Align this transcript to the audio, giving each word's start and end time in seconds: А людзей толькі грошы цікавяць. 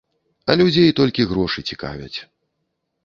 А 0.53 0.53
людзей 0.61 0.89
толькі 0.99 1.27
грошы 1.33 1.67
цікавяць. 1.73 2.17